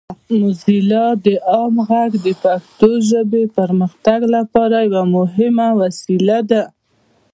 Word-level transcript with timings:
موزیلا 0.39 1.05
عام 1.51 1.75
غږ 1.89 2.11
د 2.25 2.27
پښتو 2.43 2.89
ژبې 3.09 3.41
د 3.47 3.51
پرمختګ 3.57 4.19
لپاره 4.35 4.77
یوه 4.89 5.03
مهمه 5.15 5.67
وسیله 5.81 6.39
ده. 6.49 6.63